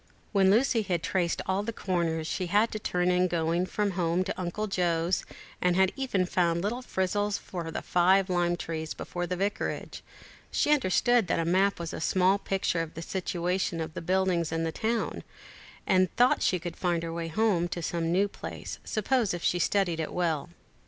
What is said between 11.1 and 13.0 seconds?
that the map was a small picture of